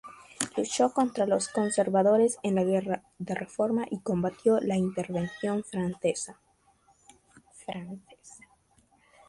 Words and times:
Luchó 0.57 0.93
contra 0.95 1.27
los 1.27 1.47
"conservadores" 1.49 2.39
en 2.41 2.55
la 2.55 2.63
Guerra 2.63 3.03
de 3.19 3.35
Reforma 3.35 3.85
y 3.91 3.99
combatió 3.99 4.59
la 4.59 4.75
Intervención 4.75 5.63
francesa. 5.63 6.39